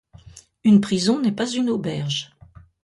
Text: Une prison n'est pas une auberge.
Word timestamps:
Une 0.63 0.81
prison 0.81 1.19
n'est 1.19 1.31
pas 1.31 1.47
une 1.47 1.69
auberge. 1.69 2.35